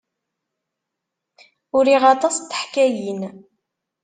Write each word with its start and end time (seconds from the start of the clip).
Uriɣ 1.77 2.03
aṭas 2.13 2.35
n 2.39 2.43
teḥkayin. 2.49 3.21